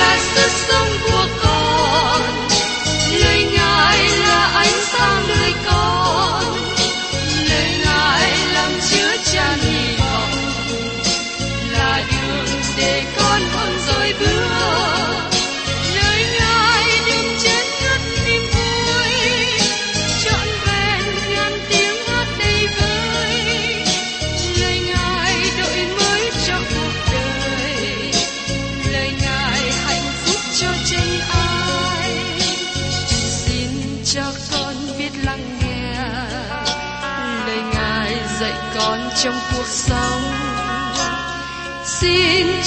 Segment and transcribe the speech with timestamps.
[0.00, 0.29] ngài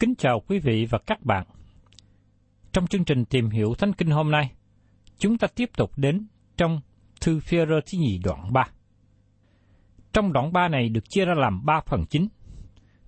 [0.00, 1.46] Kính chào quý vị và các bạn.
[2.72, 4.52] Trong chương trình tìm hiểu Thánh Kinh hôm nay,
[5.18, 6.80] chúng ta tiếp tục đến trong
[7.20, 8.64] thư phi rơ thứ nhì đoạn 3.
[10.12, 12.28] Trong đoạn 3 này được chia ra làm 3 phần chính.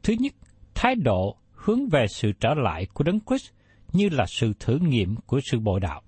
[0.03, 0.33] Thứ nhất,
[0.75, 3.51] thái độ hướng về sự trở lại của Đấng Christ
[3.93, 6.03] như là sự thử nghiệm của sự bội đạo.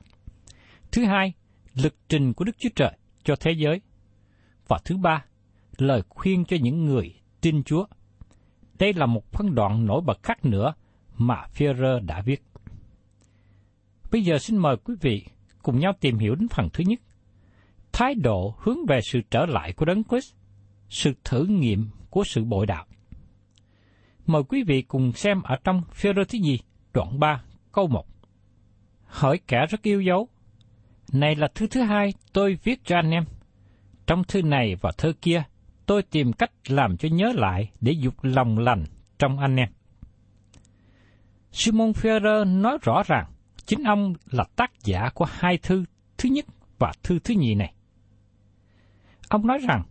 [0.92, 1.32] Thứ hai,
[1.74, 2.92] lực trình của Đức Chúa Trời
[3.24, 3.80] cho thế giới.
[4.68, 5.24] Và thứ ba,
[5.78, 7.86] lời khuyên cho những người tin Chúa.
[8.78, 10.74] Đây là một phân đoạn nổi bật khác nữa
[11.18, 12.42] mà Führer đã viết.
[14.12, 15.24] Bây giờ xin mời quý vị
[15.62, 17.00] cùng nhau tìm hiểu đến phần thứ nhất.
[17.92, 20.34] Thái độ hướng về sự trở lại của Đấng Christ,
[20.88, 22.86] sự thử nghiệm của sự bội đạo.
[24.26, 26.58] Mời quý vị cùng xem ở trong Führer thứ gì,
[26.92, 27.42] đoạn 3,
[27.72, 28.06] câu 1.
[29.04, 30.28] Hỏi kẻ rất yêu dấu.
[31.12, 33.24] Này là thư thứ hai tôi viết cho anh em.
[34.06, 35.42] Trong thư này và thơ kia,
[35.86, 38.84] tôi tìm cách làm cho nhớ lại để dục lòng lành
[39.18, 39.68] trong anh em.
[41.52, 43.26] Simon Ferrer nói rõ ràng
[43.66, 45.84] chính ông là tác giả của hai thư
[46.18, 46.44] thứ nhất
[46.78, 47.74] và thư thứ nhì này.
[49.28, 49.82] Ông nói rằng,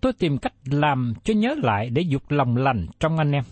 [0.00, 3.44] tôi tìm cách làm cho nhớ lại để dục lòng lành trong anh em.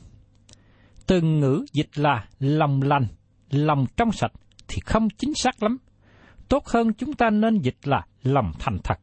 [1.07, 3.07] Từ ngữ dịch là lòng lành,
[3.51, 4.33] lòng trong sạch
[4.69, 5.79] thì không chính xác lắm.
[6.49, 8.99] Tốt hơn chúng ta nên dịch là lòng thành thật.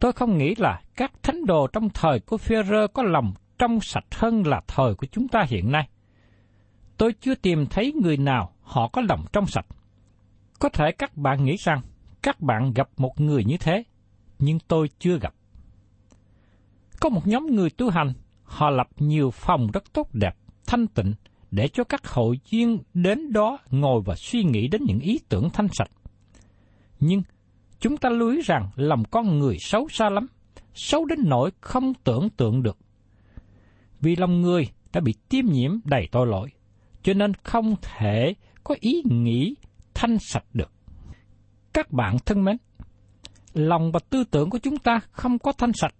[0.00, 4.04] Tôi không nghĩ là các thánh đồ trong thời của Führer có lòng trong sạch
[4.14, 5.88] hơn là thời của chúng ta hiện nay.
[6.96, 9.66] Tôi chưa tìm thấy người nào họ có lòng trong sạch.
[10.58, 11.80] Có thể các bạn nghĩ rằng
[12.22, 13.82] các bạn gặp một người như thế,
[14.38, 15.34] nhưng tôi chưa gặp.
[17.00, 20.36] Có một nhóm người tu hành, họ lập nhiều phòng rất tốt đẹp,
[20.66, 21.14] thanh tịnh,
[21.50, 25.50] để cho các hội viên đến đó ngồi và suy nghĩ đến những ý tưởng
[25.50, 25.90] thanh sạch.
[27.00, 27.22] Nhưng
[27.80, 30.26] chúng ta lưu ý rằng lòng con người xấu xa lắm,
[30.74, 32.78] xấu đến nỗi không tưởng tượng được.
[34.00, 36.48] Vì lòng người đã bị tiêm nhiễm đầy tội lỗi,
[37.02, 38.34] cho nên không thể
[38.64, 39.54] có ý nghĩ
[39.94, 40.70] thanh sạch được.
[41.72, 42.56] Các bạn thân mến,
[43.54, 45.94] lòng và tư tưởng của chúng ta không có thanh sạch.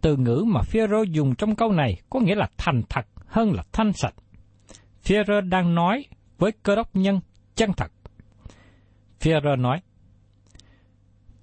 [0.00, 3.62] Từ ngữ mà Phêrô dùng trong câu này có nghĩa là thành thật hơn là
[3.72, 4.14] thanh sạch.
[5.02, 6.04] Phêrô đang nói
[6.38, 7.20] với cơ đốc nhân
[7.54, 7.92] chân thật.
[9.20, 9.80] Phêrô nói: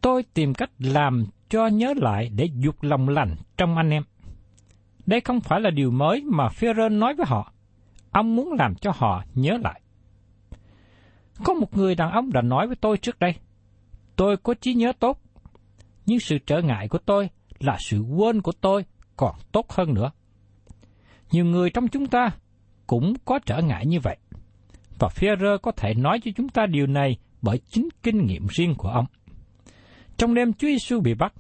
[0.02, 4.04] Tôi tìm cách làm cho nhớ lại để dục lòng lành trong anh em.
[5.06, 7.54] Đây không phải là điều mới mà Führer nói với họ.
[8.12, 9.82] Ông muốn làm cho họ nhớ lại.
[11.44, 13.36] Có một người đàn ông đã nói với tôi trước đây,
[14.16, 15.22] tôi có trí nhớ tốt,
[16.06, 17.30] nhưng sự trở ngại của tôi
[17.60, 18.86] là sự quên của tôi
[19.18, 20.12] còn tốt hơn nữa.
[21.32, 22.30] Nhiều người trong chúng ta
[22.88, 24.18] cũng có trở ngại như vậy.
[25.00, 28.76] Và Führer có thể nói cho chúng ta điều này bởi chính kinh nghiệm riêng
[28.78, 29.06] của ông.
[30.20, 31.34] Trong đêm Chúa Giêsu bị bắt,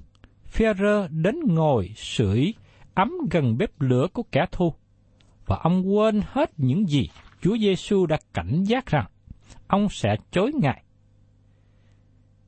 [0.45, 2.53] Phêrô đến ngồi sưởi
[2.93, 4.73] ấm gần bếp lửa của kẻ thù,
[5.45, 7.09] và ông quên hết những gì
[7.41, 9.05] Chúa Giêsu đã cảnh giác rằng
[9.67, 10.83] ông sẽ chối ngài.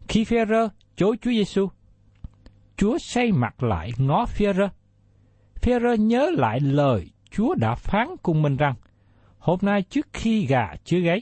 [0.07, 1.68] Khi Phêrô chối Chúa Giêsu,
[2.78, 4.68] Chúa xây mặt lại ngó Phêrô.
[5.56, 8.75] Phêrô nhớ lại lời Chúa đã phán cùng mình rằng,
[9.38, 11.22] hôm nay trước khi gà chưa gáy,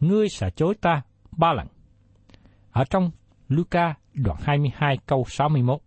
[0.00, 1.02] ngươi sẽ chối ta
[1.36, 1.66] ba lần.
[2.72, 3.10] Ở trong
[3.48, 5.80] Luca đoạn 22 câu 61.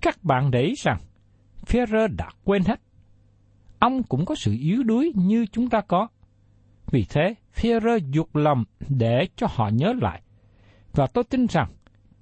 [0.00, 0.98] Các bạn để ý rằng,
[1.66, 2.80] Führer đã quên hết.
[3.78, 6.08] Ông cũng có sự yếu đuối như chúng ta có.
[6.90, 10.22] Vì thế, Führer dục lòng để cho họ nhớ lại.
[10.92, 11.70] Và tôi tin rằng,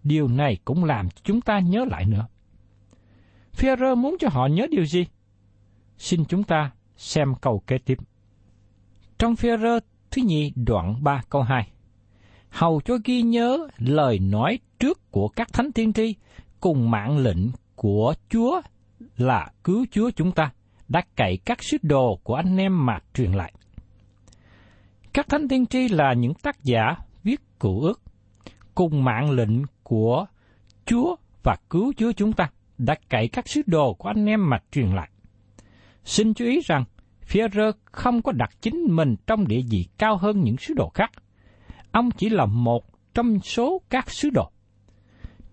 [0.02, 2.26] điều này cũng làm cho chúng ta nhớ lại nữa.
[3.52, 5.06] Führer muốn cho họ nhớ điều gì?
[5.98, 7.98] Xin chúng ta xem câu kế tiếp.
[9.18, 9.80] Trong Führer
[10.10, 11.68] thứ nhì đoạn 3 câu 2.
[12.50, 16.14] Hầu cho ghi nhớ lời nói trước của các thánh tiên tri
[16.60, 18.60] cùng mạng lệnh của Chúa
[19.16, 20.50] là cứu Chúa chúng ta
[20.88, 23.52] đã cậy các sứ đồ của anh em mà truyền lại.
[25.12, 28.00] Các thánh tiên tri là những tác giả viết cụ ước
[28.74, 30.26] cùng mạng lệnh của
[30.86, 34.58] Chúa và cứu Chúa chúng ta đã cậy các sứ đồ của anh em mà
[34.72, 35.10] truyền lại.
[36.04, 36.84] Xin chú ý rằng,
[37.28, 41.10] Führer không có đặt chính mình trong địa vị cao hơn những sứ đồ khác.
[41.96, 42.84] Ông chỉ là một
[43.14, 44.50] trong số các sứ đồ.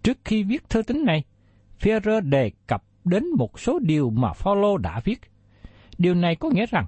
[0.03, 1.23] Trước khi viết thơ tín này,
[1.79, 5.21] Phêrô đề cập đến một số điều mà Phaolô đã viết.
[5.97, 6.85] Điều này có nghĩa rằng,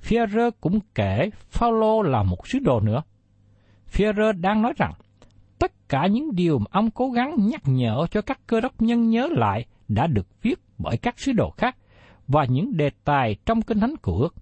[0.00, 3.02] Phêrô cũng kể Phaolô là một sứ đồ nữa.
[3.86, 4.92] Phêrô đang nói rằng,
[5.58, 9.10] tất cả những điều mà ông cố gắng nhắc nhở cho các cơ đốc nhân
[9.10, 11.76] nhớ lại đã được viết bởi các sứ đồ khác
[12.28, 14.34] và những đề tài trong Kinh Thánh của ước.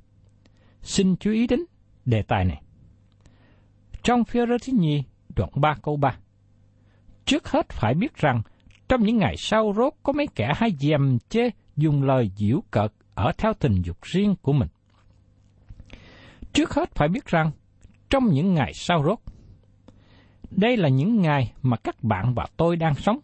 [0.83, 1.61] Xin chú ý đến
[2.05, 2.64] đề tài này.
[4.05, 5.03] Trong phía rơ thứ nhì,
[5.37, 6.17] đoạn 3 câu 3.
[7.25, 8.43] Trước hết phải biết rằng,
[8.89, 12.93] trong những ngày sau rốt có mấy kẻ hay dèm chê dùng lời diễu cợt
[13.15, 14.69] ở theo tình dục riêng của mình.
[16.53, 17.51] Trước hết phải biết rằng,
[18.11, 19.19] trong những ngày sau rốt,
[20.51, 23.19] đây là những ngày mà các bạn và tôi đang sống.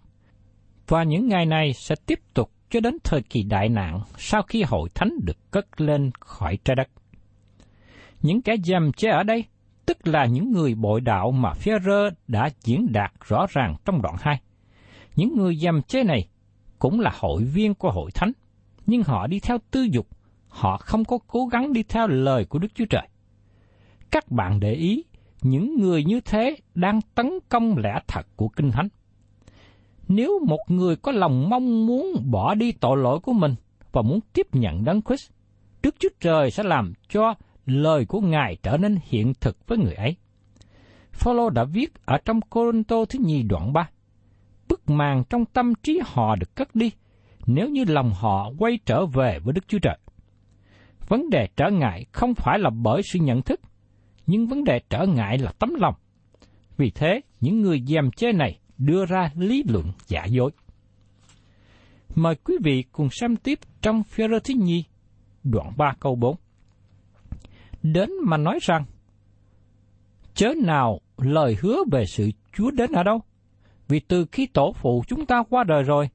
[0.89, 4.63] Và những ngày này sẽ tiếp tục cho đến thời kỳ đại nạn sau khi
[4.63, 6.89] hội thánh được cất lên khỏi trái đất.
[8.23, 9.45] Những kẻ dèm chế ở đây,
[9.91, 14.15] tức là những người bội đạo mà Führer đã diễn đạt rõ ràng trong đoạn
[14.19, 14.41] 2.
[15.17, 16.29] Những người dầm chế này
[16.79, 18.33] cũng là hội viên của hội thánh,
[18.87, 20.07] nhưng họ đi theo tư dục,
[20.49, 23.09] họ không có cố gắng đi theo lời của Đức Chúa Trời.
[24.11, 25.05] Các bạn để ý
[25.43, 28.89] những người như thế đang tấn công lẽ thật của Kinh Thánh.
[30.09, 33.55] Nếu một người có lòng mong muốn bỏ đi tội lỗi của mình
[33.93, 35.31] và muốn tiếp nhận Đấng Christ,
[35.83, 37.35] Đức Chúa Trời sẽ làm cho
[37.67, 40.17] lời của Ngài trở nên hiện thực với người ấy.
[41.13, 43.89] Phaolô đã viết ở trong Corinto thứ nhì đoạn 3.
[44.69, 46.91] Bức màn trong tâm trí họ được cất đi,
[47.47, 49.99] nếu như lòng họ quay trở về với Đức Chúa Trời.
[51.09, 53.61] Vấn đề trở ngại không phải là bởi sự nhận thức,
[54.27, 55.95] nhưng vấn đề trở ngại là tấm lòng.
[56.77, 60.51] Vì thế, những người dèm chê này đưa ra lý luận giả dối.
[62.15, 64.85] Mời quý vị cùng xem tiếp trong phía thứ nhi,
[65.45, 66.37] đoạn 3 câu 4.
[67.83, 68.85] Đến mà nói rằng,
[70.35, 73.21] chớ nào lời hứa về sự Chúa đến ở đâu?
[73.89, 76.09] Vì từ khi tổ phụ chúng ta qua đời rồi,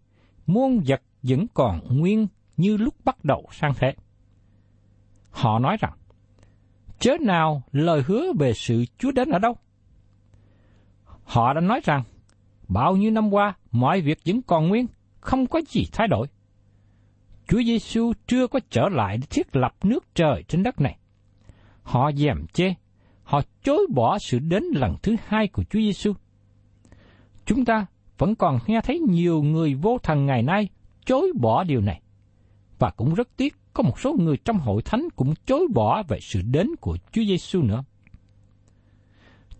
[0.48, 3.94] muôn vật vẫn còn nguyên như lúc bắt đầu sang thế.
[5.32, 5.94] Họ nói rằng,
[7.00, 9.58] chớ nào lời hứa về sự Chúa đến ở đâu?
[11.24, 12.04] Họ đã nói rằng,
[12.68, 14.88] bao nhiêu năm qua, mọi việc vẫn còn nguyên,
[15.20, 16.28] không có gì thay đổi.
[17.48, 20.98] Chúa Giêsu chưa có trở lại để thiết lập nước trời trên đất này.
[21.86, 22.74] Họ dèm chê,
[23.24, 26.14] họ chối bỏ sự đến lần thứ hai của Chúa Giêsu.
[27.46, 27.86] Chúng ta
[28.18, 30.70] vẫn còn nghe thấy nhiều người vô thần ngày nay
[31.06, 32.02] chối bỏ điều này.
[32.80, 36.20] Và cũng rất tiếc có một số người trong hội thánh cũng chối bỏ về
[36.22, 37.84] sự đến của Chúa Giêsu nữa.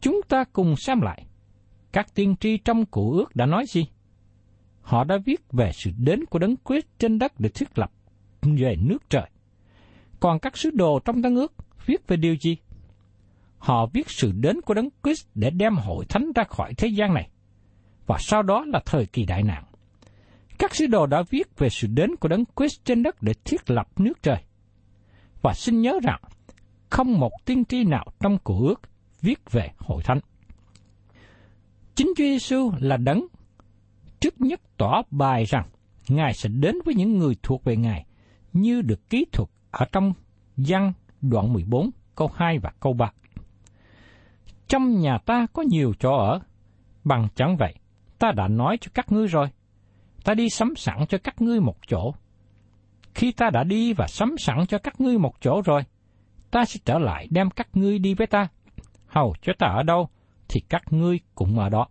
[0.02, 1.26] Chúng ta cùng xem lại,
[1.92, 3.86] các tiên tri trong cụ ước đã nói gì?
[4.82, 7.92] Họ đã viết về sự đến của đấng Christ trên đất để thiết lập
[8.42, 9.30] về nước trời.
[10.20, 11.54] Còn các sứ đồ trong tân ước
[11.86, 12.58] viết về điều gì?
[13.58, 17.14] Họ viết sự đến của đấng Christ để đem hội thánh ra khỏi thế gian
[17.14, 17.30] này.
[18.08, 19.64] Và sau đó là thời kỳ đại nạn.
[20.58, 23.70] Các sứ đồ đã viết về sự đến của đấng Christ trên đất để thiết
[23.72, 24.44] lập nước trời.
[25.42, 26.22] Và xin nhớ rằng,
[26.90, 28.82] không một tiên tri nào trong cổ ước
[29.22, 30.20] viết về hội thánh.
[31.96, 33.28] Chính Chúa Giêsu là đấng
[34.20, 35.68] trước nhất tỏ bài rằng
[36.08, 38.06] Ngài sẽ đến với những người thuộc về Ngài
[38.54, 40.14] như được ký thuật ở trong
[40.58, 40.94] văn
[41.30, 43.12] đoạn 14 câu 2 và câu 3.
[44.68, 46.40] trong nhà ta có nhiều chỗ ở.
[47.04, 47.74] Bằng chẳng vậy,
[48.20, 49.48] ta đã nói cho các ngươi rồi.
[50.24, 52.14] Ta đi sắm sẵn cho các ngươi một chỗ.
[53.14, 55.82] Khi ta đã đi và sắm sẵn cho các ngươi một chỗ rồi,
[56.52, 58.48] ta sẽ trở lại đem các ngươi đi với ta.
[59.08, 60.10] Hầu cho ta ở đâu,
[60.48, 61.88] thì các ngươi cũng ở đó.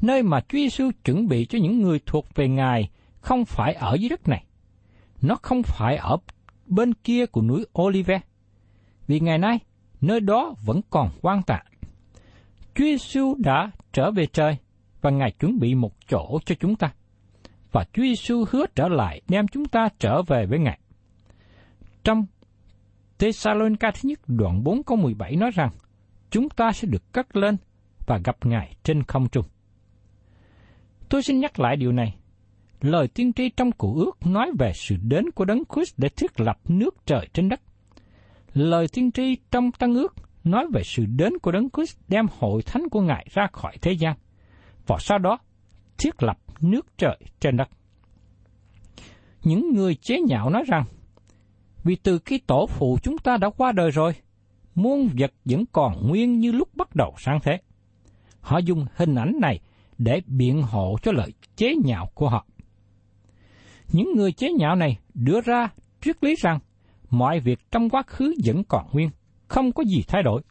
[0.00, 2.90] Nơi mà Chúa Giêsu chuẩn bị cho những người thuộc về Ngài
[3.20, 4.44] không phải ở dưới đất này.
[5.22, 6.16] Nó không phải ở
[6.70, 8.20] bên kia của núi Olive.
[9.06, 9.58] Vì ngày nay,
[10.00, 11.62] nơi đó vẫn còn quan tạ.
[12.74, 14.56] Chúa Giêsu đã trở về trời
[15.00, 16.92] và Ngài chuẩn bị một chỗ cho chúng ta.
[17.72, 20.78] Và Chúa Giêsu hứa trở lại đem chúng ta trở về với Ngài.
[22.04, 22.26] Trong
[23.18, 25.70] Thessalonica thứ nhất đoạn 4 câu 17 nói rằng,
[26.30, 27.56] chúng ta sẽ được cất lên
[28.06, 29.44] và gặp Ngài trên không trung.
[31.08, 32.14] Tôi xin nhắc lại điều này.
[32.80, 36.40] Lời tiên tri trong cụ ước nói về sự đến của Đấng Christ để thiết
[36.40, 37.60] lập nước trời trên đất.
[38.54, 42.62] Lời tiên tri trong Tăng ước nói về sự đến của Đấng Christ đem hội
[42.62, 44.16] thánh của Ngài ra khỏi thế gian,
[44.86, 45.38] và sau đó
[45.98, 47.68] thiết lập nước trời trên đất.
[49.44, 50.84] Những người chế nhạo nói rằng,
[51.84, 54.12] vì từ khi tổ phụ chúng ta đã qua đời rồi,
[54.74, 57.52] muôn vật vẫn còn nguyên như lúc bắt đầu sáng thế.
[58.40, 59.60] Họ dùng hình ảnh này
[59.98, 62.46] để biện hộ cho lời chế nhạo của họ.
[63.92, 65.68] Những người chế nhạo này đưa ra
[66.00, 66.58] triết lý rằng
[67.10, 69.10] mọi việc trong quá khứ vẫn còn nguyên,
[69.48, 70.42] không có gì thay đổi.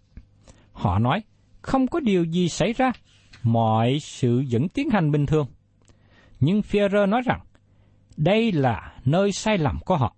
[0.72, 1.24] Họ nói
[1.62, 2.92] không có điều gì xảy ra,
[3.44, 5.48] mọi sự vẫn tiến hành bình thường.
[6.40, 7.40] Nhưng Führer nói rằng
[8.18, 10.16] đây là nơi sai lầm của họ.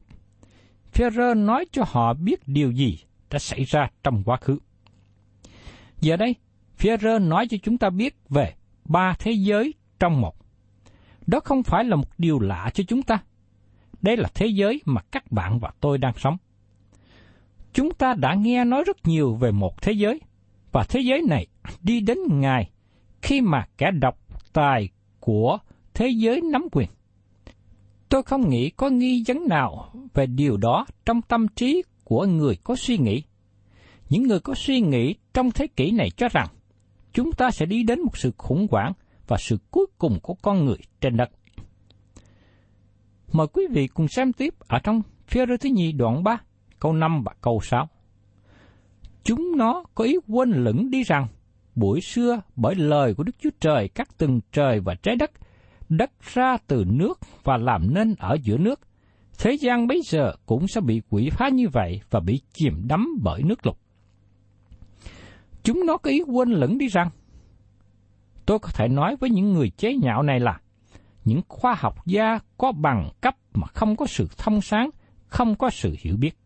[0.94, 3.00] Führer nói cho họ biết điều gì
[3.30, 4.60] đã xảy ra trong quá khứ.
[6.02, 6.36] Giờ đây,
[6.78, 8.54] Führer nói cho chúng ta biết về
[8.86, 10.41] ba thế giới trong một.
[11.28, 13.20] Đó không phải là một điều lạ cho chúng ta.
[14.02, 16.38] Đây là thế giới mà các bạn và tôi đang sống.
[17.74, 20.22] Chúng ta đã nghe nói rất nhiều về một thế giới,
[20.72, 21.48] và thế giới này
[21.82, 22.70] đi đến ngày
[23.22, 24.18] khi mà kẻ độc
[24.54, 25.58] tài của
[25.94, 26.90] thế giới nắm quyền.
[28.10, 32.56] Tôi không nghĩ có nghi vấn nào về điều đó trong tâm trí của người
[32.64, 33.24] có suy nghĩ.
[34.10, 36.48] Những người có suy nghĩ trong thế kỷ này cho rằng
[37.14, 38.94] chúng ta sẽ đi đến một sự khủng hoảng
[39.28, 41.30] và sự cuối cùng của con người trên đất.
[43.32, 46.42] Mời quý vị cùng xem tiếp ở trong phía rơ thứ nhì đoạn 3,
[46.80, 47.90] câu 5 và câu 6.
[49.24, 51.28] Chúng nó có ý quên lửng đi rằng,
[51.76, 55.32] buổi xưa bởi lời của Đức Chúa Trời các từng trời và trái đất,
[55.90, 58.80] đất ra từ nước và làm nên ở giữa nước,
[59.40, 63.08] thế gian bây giờ cũng sẽ bị quỷ phá như vậy và bị chìm đắm
[63.24, 63.78] bởi nước lục.
[65.64, 67.10] Chúng nó có ý quên lẫn đi rằng,
[68.52, 70.60] tôi có thể nói với những người chế nhạo này là,
[71.26, 74.90] những khoa học gia có bằng cấp mà không có sự thông sáng,
[75.28, 76.38] không có sự hiểu biết.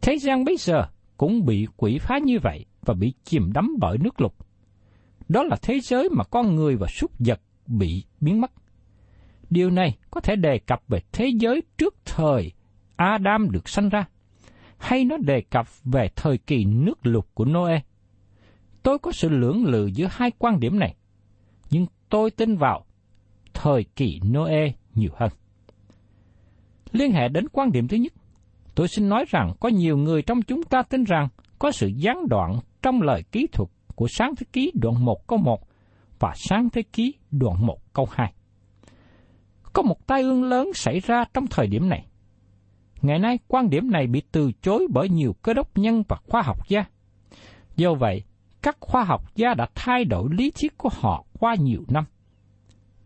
[0.00, 3.98] Thế gian bây giờ cũng bị quỷ phá như vậy và bị chìm đắm bởi
[3.98, 4.34] nước lục.
[5.28, 8.52] Đó là thế giới mà con người và súc vật bị biến mất.
[9.50, 12.52] Điều này có thể đề cập về thế giới trước thời
[12.96, 14.04] Adam được sanh ra
[14.78, 17.80] hay nó đề cập về thời kỳ nước lụt của Noe.
[18.84, 20.94] Tôi có sự lưỡng lự giữa hai quan điểm này,
[21.70, 22.84] nhưng tôi tin vào
[23.54, 25.30] thời kỳ Noe nhiều hơn.
[26.92, 28.12] Liên hệ đến quan điểm thứ nhất,
[28.74, 32.28] tôi xin nói rằng có nhiều người trong chúng ta tin rằng có sự gián
[32.28, 35.60] đoạn trong lời kỹ thuật của sáng thế ký đoạn 1 câu 1
[36.18, 38.32] và sáng thế ký đoạn 1 câu 2.
[39.72, 42.06] Có một tai ương lớn xảy ra trong thời điểm này.
[43.02, 46.42] Ngày nay, quan điểm này bị từ chối bởi nhiều cơ đốc nhân và khoa
[46.42, 46.84] học gia.
[47.76, 48.24] Do vậy,
[48.64, 52.04] các khoa học gia đã thay đổi lý thuyết của họ qua nhiều năm.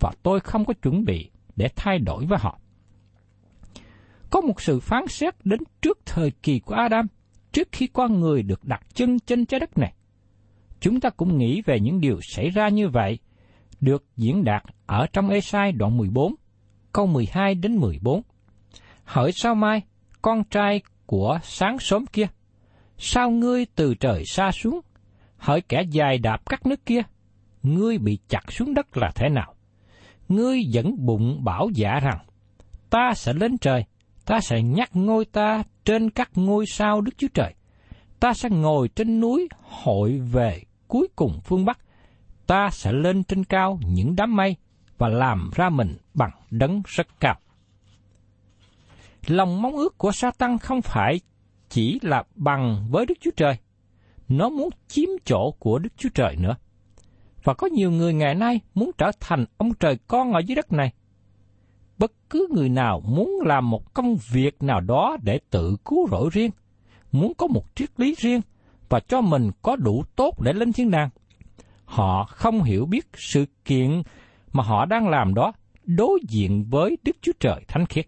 [0.01, 2.59] Và tôi không có chuẩn bị để thay đổi với họ.
[4.31, 7.07] Có một sự phán xét đến trước thời kỳ của Adam,
[7.53, 9.93] trước khi con người được đặt chân trên trái đất này.
[10.81, 13.19] Chúng ta cũng nghĩ về những điều xảy ra như vậy,
[13.81, 16.35] được diễn đạt ở trong Esai đoạn 14,
[16.93, 18.23] câu 12 đến 14
[19.05, 19.83] hỡi sao mai,
[20.23, 22.27] con trai của sáng sớm kia,
[22.99, 24.81] sao ngươi từ trời xa xuống,
[25.39, 27.03] hỡi kẻ dài đạp các nước kia,
[27.63, 29.55] ngươi bị chặt xuống đất là thế nào?
[30.29, 32.19] Ngươi dẫn bụng bảo giả rằng,
[32.91, 33.85] ta sẽ lên trời,
[34.27, 37.55] ta sẽ nhắc ngôi ta trên các ngôi sao Đức Chúa Trời.
[38.21, 41.79] Ta sẽ ngồi trên núi hội về cuối cùng phương Bắc.
[42.47, 44.57] Ta sẽ lên trên cao những đám mây
[44.99, 47.39] và làm ra mình bằng đấng rất cao.
[49.27, 51.21] Lòng mong ước của Satan không phải
[51.69, 53.59] chỉ là bằng với Đức Chúa Trời.
[54.29, 56.57] Nó muốn chiếm chỗ của Đức Chúa Trời nữa.
[57.45, 60.73] Và có nhiều người ngày nay muốn trở thành ông trời con ở dưới đất
[60.73, 60.93] này.
[61.99, 66.29] Bất cứ người nào muốn làm một công việc nào đó để tự cứu rỗi
[66.33, 66.51] riêng,
[67.13, 68.41] muốn có một triết lý riêng
[68.89, 71.11] và cho mình có đủ tốt để lên thiên đàng.
[71.85, 74.03] Họ không hiểu biết sự kiện
[74.53, 75.53] mà họ đang làm đó
[75.85, 78.07] đối diện với Đức Chúa Trời thánh khiết.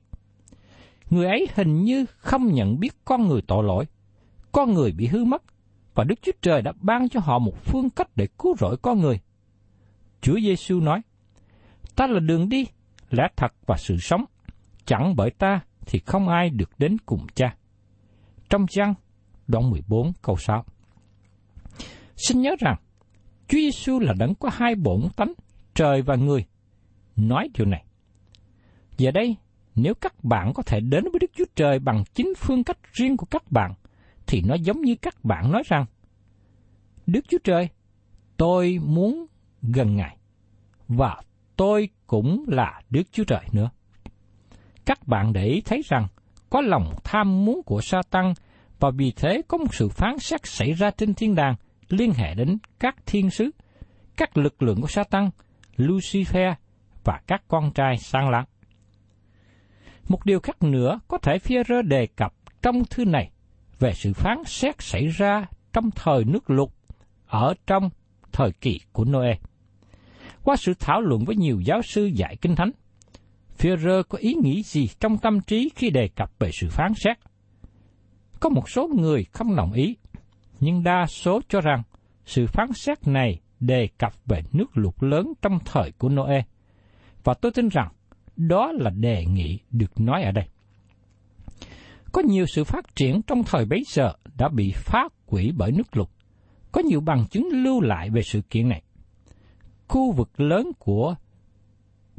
[1.10, 3.84] Người ấy hình như không nhận biết con người tội lỗi,
[4.52, 5.42] con người bị hư mất,
[6.00, 9.00] và Đức Chúa Trời đã ban cho họ một phương cách để cứu rỗi con
[9.00, 9.20] người.
[10.20, 11.00] Chúa Giêsu nói,
[11.96, 12.66] Ta là đường đi,
[13.10, 14.24] lẽ thật và sự sống,
[14.84, 17.56] chẳng bởi ta thì không ai được đến cùng cha.
[18.50, 18.94] Trong Giăng,
[19.48, 20.64] đoạn 14 câu 6
[22.16, 22.76] Xin nhớ rằng,
[23.48, 25.32] Chúa Giêsu là đấng có hai bổn tánh,
[25.74, 26.44] trời và người.
[27.16, 27.84] Nói điều này.
[28.98, 29.36] Giờ đây,
[29.74, 33.16] nếu các bạn có thể đến với Đức Chúa Trời bằng chính phương cách riêng
[33.16, 33.74] của các bạn,
[34.30, 35.86] thì nó giống như các bạn nói rằng,
[37.06, 37.68] Đức Chúa Trời,
[38.36, 39.26] tôi muốn
[39.62, 40.16] gần Ngài,
[40.88, 41.22] và
[41.56, 43.70] tôi cũng là Đức Chúa Trời nữa.
[44.84, 46.06] Các bạn để ý thấy rằng,
[46.50, 48.32] có lòng tham muốn của Satan
[48.80, 51.54] và vì thế có một sự phán xét xảy ra trên thiên đàng
[51.88, 53.50] liên hệ đến các thiên sứ,
[54.16, 55.30] các lực lượng của Satan,
[55.76, 56.54] Lucifer
[57.04, 58.44] và các con trai sang láng.
[60.08, 63.30] Một điều khác nữa có thể phi rơ đề cập trong thư này
[63.80, 66.68] về sự phán xét xảy ra trong thời nước lụt
[67.26, 67.90] ở trong
[68.32, 69.34] thời kỳ của Noe.
[70.44, 72.70] Qua sự thảo luận với nhiều giáo sư dạy kinh thánh,
[73.58, 77.18] Führer có ý nghĩ gì trong tâm trí khi đề cập về sự phán xét?
[78.40, 79.96] Có một số người không đồng ý,
[80.60, 81.82] nhưng đa số cho rằng
[82.24, 86.42] sự phán xét này đề cập về nước lụt lớn trong thời của Noe.
[87.24, 87.88] Và tôi tin rằng
[88.36, 90.44] đó là đề nghị được nói ở đây.
[92.12, 95.96] Có nhiều sự phát triển trong thời bấy giờ đã bị phá hủy bởi nước
[95.96, 96.08] lụt.
[96.72, 98.82] Có nhiều bằng chứng lưu lại về sự kiện này.
[99.88, 101.14] Khu vực lớn của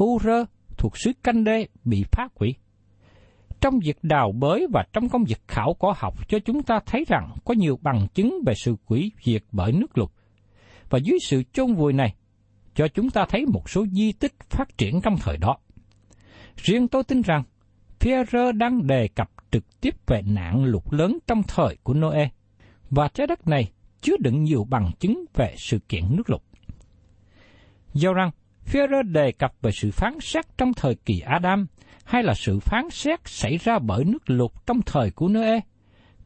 [0.03, 0.27] Ur
[0.77, 2.55] thuộc xứ Canh Đê bị phá hủy.
[3.61, 7.05] Trong việc đào bới và trong công việc khảo cổ học cho chúng ta thấy
[7.07, 10.09] rằng có nhiều bằng chứng về sự quỷ diệt bởi nước lụt.
[10.89, 12.15] Và dưới sự chôn vùi này,
[12.75, 15.57] cho chúng ta thấy một số di tích phát triển trong thời đó.
[16.55, 17.43] Riêng tôi tin rằng,
[17.99, 22.29] Pierre đang đề cập trực tiếp về nạn lụt lớn trong thời của Noe,
[22.89, 26.41] và trái đất này chứa đựng nhiều bằng chứng về sự kiện nước lụt.
[27.93, 28.31] Do rằng,
[28.65, 31.67] Führer đề cập về sự phán xét trong thời kỳ Adam
[32.03, 35.59] hay là sự phán xét xảy ra bởi nước lụt trong thời của Noe,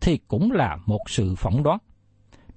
[0.02, 1.78] thì cũng là một sự phỏng đoán.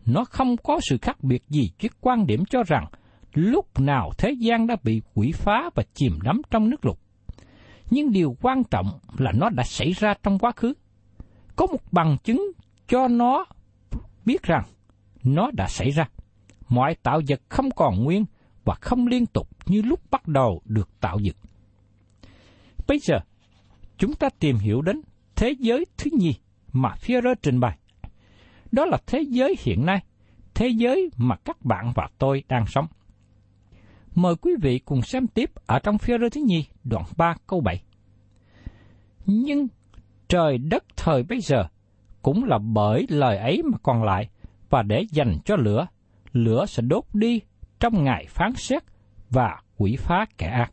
[0.07, 2.87] Nó không có sự khác biệt gì với quan điểm cho rằng
[3.35, 6.97] lúc nào thế gian đã bị quỷ phá và chìm đắm trong nước lụt.
[7.91, 10.75] Nhưng điều quan trọng là nó đã xảy ra trong quá khứ.
[11.57, 12.53] Có một bằng chứng
[12.89, 13.47] cho nó
[14.25, 14.65] biết rằng
[15.25, 16.09] nó đã xảy ra.
[16.69, 18.25] Mọi tạo vật không còn nguyên
[18.65, 21.37] và không liên tục như lúc bắt đầu được tạo dựng.
[22.87, 23.19] Bây giờ,
[23.99, 25.01] chúng ta tìm hiểu đến
[25.37, 26.35] thế giới thứ nhì
[26.73, 27.79] mà Führer trình bày.
[28.73, 30.05] Đó là thế giới hiện nay,
[30.55, 32.87] thế giới mà các bạn và tôi đang sống.
[34.19, 37.83] Mời quý vị cùng xem tiếp ở trong Führer thứ nhì, đoạn 3 câu 7.
[39.27, 39.69] Nhưng
[40.29, 41.65] trời đất thời bây giờ
[42.23, 44.29] cũng là bởi lời ấy mà còn lại,
[44.71, 45.87] và để dành cho lửa,
[46.33, 47.41] lửa sẽ đốt đi
[47.81, 48.83] trong ngày phán xét
[49.31, 50.73] và quỷ phá kẻ ác.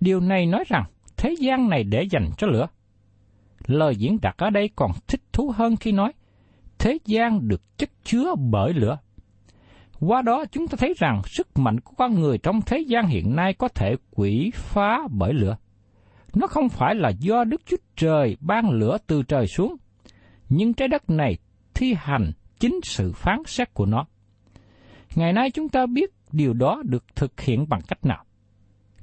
[0.00, 0.84] Điều này nói rằng
[1.16, 2.66] thế gian này để dành cho lửa.
[3.66, 6.12] Lời diễn đạt ở đây còn thích thú hơn khi nói
[6.78, 8.98] thế gian được chất chứa bởi lửa.
[10.00, 13.36] Qua đó chúng ta thấy rằng sức mạnh của con người trong thế gian hiện
[13.36, 15.56] nay có thể quỷ phá bởi lửa.
[16.34, 19.76] Nó không phải là do Đức Chúa Trời ban lửa từ trời xuống,
[20.48, 21.38] nhưng trái đất này
[21.74, 24.06] thi hành chính sự phán xét của nó.
[25.14, 28.24] Ngày nay chúng ta biết điều đó được thực hiện bằng cách nào.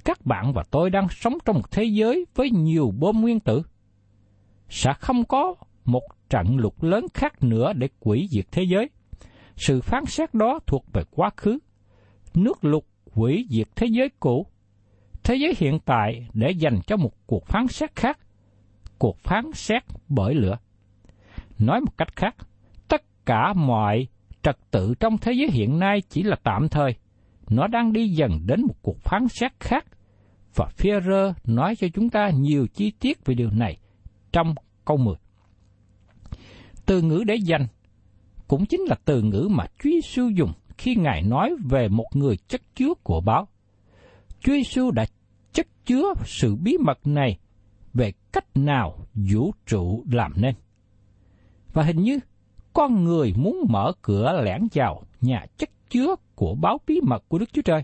[0.04, 3.62] Các bạn và tôi đang sống trong một thế giới với nhiều bom nguyên tử.
[4.68, 8.90] Sẽ không có một trận lục lớn khác nữa để quỷ diệt thế giới.
[9.58, 11.58] Sự phán xét đó thuộc về quá khứ.
[12.34, 14.46] Nước lục hủy diệt thế giới cũ.
[15.24, 18.18] Thế giới hiện tại để dành cho một cuộc phán xét khác.
[18.98, 20.58] Cuộc phán xét bởi lửa.
[21.58, 22.36] Nói một cách khác,
[22.88, 24.06] tất cả mọi
[24.42, 26.94] trật tự trong thế giới hiện nay chỉ là tạm thời.
[27.50, 29.86] Nó đang đi dần đến một cuộc phán xét khác.
[30.54, 33.76] Và Führer nói cho chúng ta nhiều chi tiết về điều này
[34.32, 35.14] trong câu 10.
[36.86, 37.66] Từ ngữ để dành
[38.48, 42.36] cũng chính là từ ngữ mà Chúa Giêsu dùng khi Ngài nói về một người
[42.36, 43.48] chất chứa của báo.
[44.40, 45.06] Chúa Giêsu đã
[45.52, 47.38] chất chứa sự bí mật này
[47.94, 50.54] về cách nào vũ trụ làm nên.
[51.72, 52.18] Và hình như
[52.72, 57.38] con người muốn mở cửa lẻn vào nhà chất chứa của báo bí mật của
[57.38, 57.82] Đức Chúa Trời.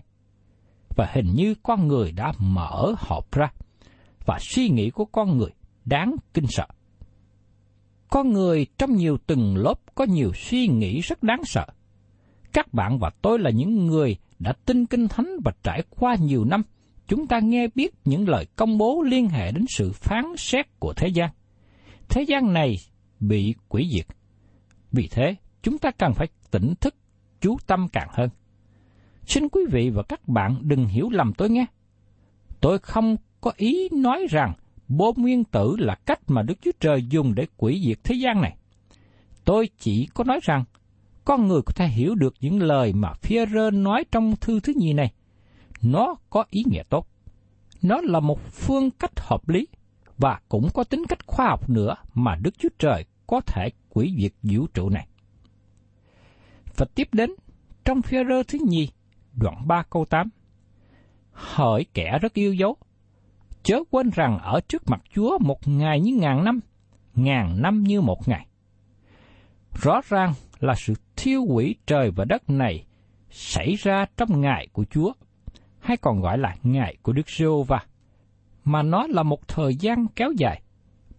[0.95, 3.47] Và hình như con người đã mở hộp ra,
[4.25, 5.49] và suy nghĩ của con người
[5.85, 6.65] đáng kinh sợ.
[8.15, 11.65] Con người trong nhiều tầng lớp có nhiều suy nghĩ rất đáng sợ.
[12.53, 16.45] Các bạn và tôi là những người đã tin kinh thánh và trải qua nhiều
[16.45, 16.63] năm,
[17.07, 20.93] chúng ta nghe biết những lời công bố liên hệ đến sự phán xét của
[20.93, 21.29] thế gian.
[22.09, 22.75] Thế gian này
[23.19, 24.05] bị quỷ diệt.
[24.91, 26.95] Vì thế, chúng ta cần phải tỉnh thức,
[27.41, 28.29] chú tâm càng hơn.
[29.25, 31.65] Xin quý vị và các bạn đừng hiểu lầm tôi nghe.
[32.61, 34.53] Tôi không có ý nói rằng
[34.87, 38.41] bom nguyên tử là cách mà Đức Chúa Trời dùng để quỷ diệt thế gian
[38.41, 38.57] này.
[39.45, 40.63] Tôi chỉ có nói rằng
[41.25, 44.93] con người có thể hiểu được những lời mà Führer nói trong thư thứ nhì
[44.93, 45.13] này.
[45.81, 47.07] Nó có ý nghĩa tốt.
[47.81, 49.67] Nó là một phương cách hợp lý
[50.17, 54.15] và cũng có tính cách khoa học nữa mà Đức Chúa Trời có thể quỷ
[54.19, 55.07] diệt vũ trụ này.
[56.75, 57.31] Và tiếp đến,
[57.85, 58.89] trong Führer thứ nhì,
[59.33, 60.29] đoạn 3 câu 8.
[61.31, 62.77] Hỡi kẻ rất yêu dấu,
[63.65, 66.59] chớ quên rằng ở trước mặt Chúa một ngày như ngàn năm,
[67.15, 68.47] ngàn năm như một ngày.
[69.81, 72.85] Rõ ràng là sự thiêu hủy trời và đất này
[73.29, 75.13] xảy ra trong ngày của Chúa,
[75.79, 77.85] hay còn gọi là ngày của Đức giê va
[78.65, 80.61] mà nó là một thời gian kéo dài,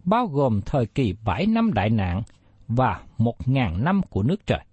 [0.05, 2.23] bao gồm thời kỳ bảy năm đại nạn
[2.69, 4.65] và một ngàn năm của nước trời.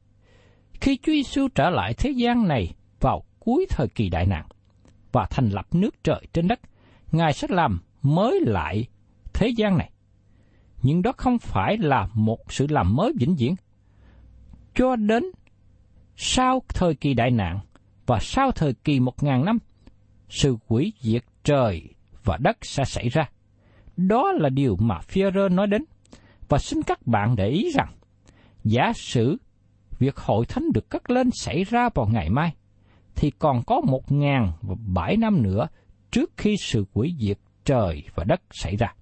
[0.74, 4.46] Khi Chúa Giêsu trở lại thế gian này vào cuối thời kỳ đại nạn
[5.12, 6.60] và thành lập nước trời trên đất,
[7.14, 8.88] Ngài sẽ làm mới lại
[9.34, 9.92] thế gian này.
[10.82, 13.56] Nhưng đó không phải là một sự làm mới vĩnh viễn.
[14.76, 15.24] Cho đến
[16.16, 17.60] sau thời kỳ đại nạn
[18.06, 19.58] và sau thời kỳ một ngàn năm,
[20.30, 21.90] sự quỷ diệt trời
[22.24, 23.30] và đất sẽ xảy ra.
[23.98, 25.86] Đó là điều mà Führer nói đến.
[26.50, 27.94] Và xin các bạn để ý rằng,
[28.64, 29.38] giả sử
[30.00, 32.54] việc hội thánh được cất lên xảy ra vào ngày mai,
[33.16, 35.68] thì còn có một ngàn và bảy năm nữa
[36.14, 38.94] trước khi sự quỷ diệt trời và đất xảy ra.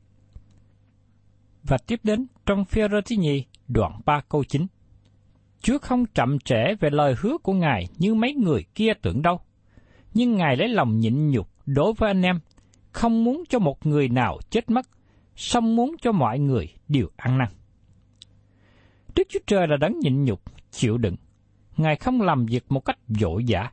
[1.63, 4.67] Và tiếp đến trong Führer thứ nhì, đoạn 3 câu 9.
[5.62, 9.39] Chúa không chậm trễ về lời hứa của Ngài như mấy người kia tưởng đâu.
[10.13, 12.39] Nhưng Ngài lấy lòng nhịn nhục đối với anh em,
[12.91, 14.86] không muốn cho một người nào chết mất,
[15.36, 17.47] song muốn cho mọi người đều ăn năn.
[19.15, 21.15] Đức Chúa Trời là đấng nhịn nhục, chịu đựng.
[21.78, 23.71] Ngài không làm việc một cách dội dã,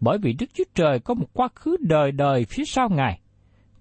[0.00, 3.20] bởi vì Đức Chúa Trời có một quá khứ đời đời phía sau Ngài,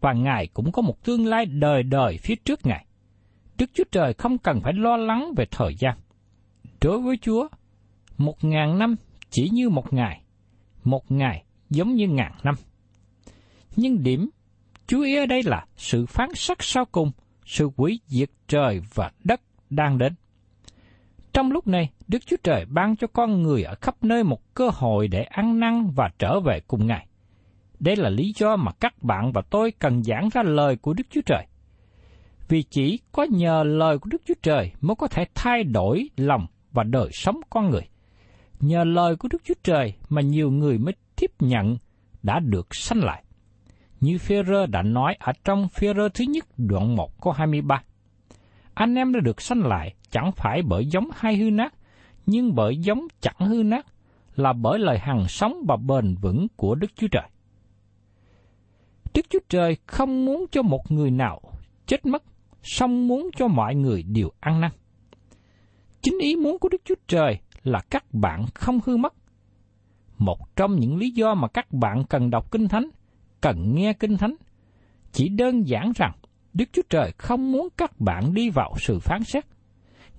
[0.01, 2.86] và Ngài cũng có một tương lai đời đời phía trước Ngài.
[3.58, 5.97] Đức Chúa Trời không cần phải lo lắng về thời gian.
[6.82, 7.47] Đối với Chúa,
[8.17, 8.95] một ngàn năm
[9.30, 10.21] chỉ như một ngày,
[10.84, 12.56] một ngày giống như ngàn năm.
[13.75, 14.30] Nhưng điểm
[14.88, 17.12] chú ý ở đây là sự phán xét sau cùng,
[17.45, 20.13] sự quỷ diệt trời và đất đang đến.
[21.34, 24.69] Trong lúc này, Đức Chúa Trời ban cho con người ở khắp nơi một cơ
[24.73, 27.07] hội để ăn năn và trở về cùng Ngài.
[27.79, 31.03] Đây là lý do mà các bạn và tôi cần giảng ra lời của Đức
[31.09, 31.45] Chúa Trời.
[32.47, 36.47] Vì chỉ có nhờ lời của Đức Chúa Trời mới có thể thay đổi lòng
[36.71, 37.87] và đời sống con người.
[38.59, 41.77] Nhờ lời của Đức Chúa Trời mà nhiều người mới tiếp nhận
[42.23, 43.23] đã được sanh lại.
[44.01, 47.83] Như Phêrô đã nói ở trong Phêrô thứ nhất đoạn 1 câu 23.
[48.73, 51.73] Anh em đã được sanh lại chẳng phải bởi giống hay hư nát,
[52.25, 53.85] nhưng bởi giống chẳng hư nát,
[54.35, 57.29] là bởi lời hằng sống và bền vững của Đức Chúa Trời.
[59.13, 61.41] Đức Chúa Trời không muốn cho một người nào
[61.85, 62.23] chết mất,
[62.63, 64.71] song muốn cho mọi người đều ăn năn.
[66.01, 69.13] Chính ý muốn của Đức Chúa Trời là các bạn không hư mất.
[70.17, 72.89] Một trong những lý do mà các bạn cần đọc Kinh Thánh,
[73.41, 74.35] cần nghe Kinh Thánh,
[75.11, 76.11] chỉ đơn giản rằng
[76.53, 79.45] Đức Chúa Trời không muốn các bạn đi vào sự phán xét.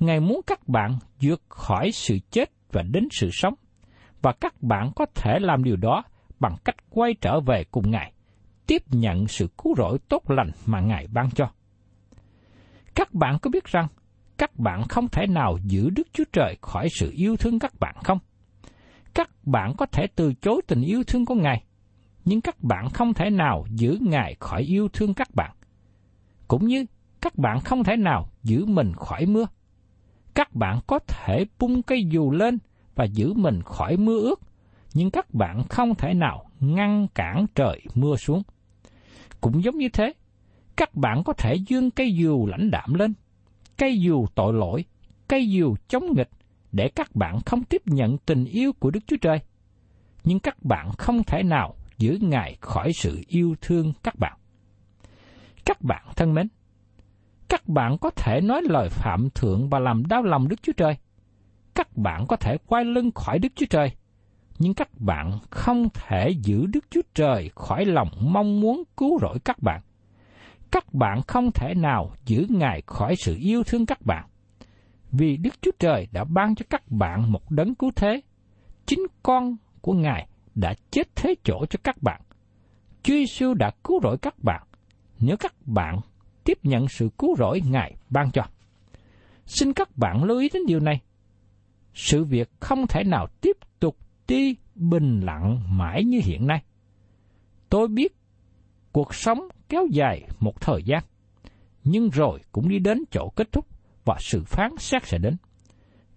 [0.00, 3.54] Ngài muốn các bạn vượt khỏi sự chết và đến sự sống,
[4.22, 6.02] và các bạn có thể làm điều đó
[6.40, 8.12] bằng cách quay trở về cùng Ngài,
[8.66, 11.50] tiếp nhận sự cứu rỗi tốt lành mà Ngài ban cho.
[12.94, 13.88] Các bạn có biết rằng
[14.38, 17.94] các bạn không thể nào giữ Đức Chúa Trời khỏi sự yêu thương các bạn
[18.04, 18.18] không?
[19.14, 21.64] Các bạn có thể từ chối tình yêu thương của Ngài,
[22.24, 25.56] nhưng các bạn không thể nào giữ Ngài khỏi yêu thương các bạn.
[26.48, 26.84] Cũng như
[27.20, 29.46] các bạn không thể nào giữ mình khỏi mưa.
[30.36, 32.58] Các bạn có thể bung cây dù lên
[32.94, 34.40] và giữ mình khỏi mưa ướt,
[34.94, 38.42] nhưng các bạn không thể nào ngăn cản trời mưa xuống.
[39.40, 40.12] Cũng giống như thế,
[40.76, 43.14] các bạn có thể dương cây dù lãnh đạm lên,
[43.78, 44.84] cây dù tội lỗi,
[45.28, 46.30] cây dù chống nghịch
[46.72, 49.38] để các bạn không tiếp nhận tình yêu của Đức Chúa Trời.
[50.24, 54.38] Nhưng các bạn không thể nào giữ Ngài khỏi sự yêu thương các bạn.
[55.64, 56.48] Các bạn thân mến,
[57.48, 60.96] các bạn có thể nói lời phạm thượng và làm đau lòng Đức Chúa Trời.
[61.74, 63.92] Các bạn có thể quay lưng khỏi Đức Chúa Trời,
[64.58, 69.38] nhưng các bạn không thể giữ Đức Chúa Trời khỏi lòng mong muốn cứu rỗi
[69.44, 69.80] các bạn.
[70.70, 74.26] Các bạn không thể nào giữ Ngài khỏi sự yêu thương các bạn.
[75.12, 78.20] vì Đức Chúa Trời đã ban cho các bạn một đấng cứu thế.
[78.86, 82.20] Chính con của Ngài đã chết thế chỗ cho các bạn.
[83.02, 84.62] Chúa Giêsu đã cứu rỗi các bạn
[85.20, 86.00] nếu các bạn
[86.46, 88.42] tiếp nhận sự cứu rỗi Ngài ban cho.
[89.46, 91.00] Xin các bạn lưu ý đến điều này.
[91.94, 93.96] Sự việc không thể nào tiếp tục
[94.28, 96.62] đi bình lặng mãi như hiện nay.
[97.68, 98.16] Tôi biết
[98.92, 101.02] cuộc sống kéo dài một thời gian,
[101.84, 103.66] nhưng rồi cũng đi đến chỗ kết thúc
[104.04, 105.36] và sự phán xét sẽ đến.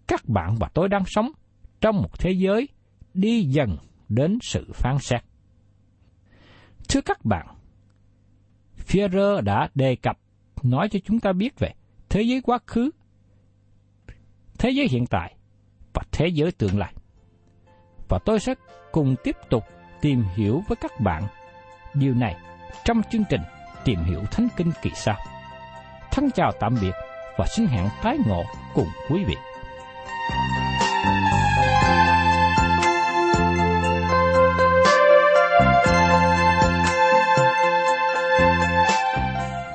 [0.08, 1.32] Các bạn và tôi đang sống
[1.82, 2.68] trong một thế giới
[3.14, 3.78] đi dần
[4.10, 5.22] đến sự phán xét.
[6.90, 7.48] Thưa các bạn,
[8.90, 10.20] Führer đã đề cập
[10.64, 11.74] nói cho chúng ta biết về
[12.10, 12.90] thế giới quá khứ,
[14.60, 15.36] thế giới hiện tại
[15.94, 16.94] và thế giới tương lai.
[18.10, 18.54] Và tôi sẽ
[18.92, 19.64] cùng tiếp tục
[20.02, 21.24] tìm hiểu với các bạn
[21.94, 22.36] điều này
[22.86, 23.42] trong chương trình
[23.84, 25.18] Tìm hiểu Thánh Kinh kỳ sau.
[26.12, 26.92] Thân chào tạm biệt
[27.38, 29.36] và xin hẹn tái ngộ cùng quý vị.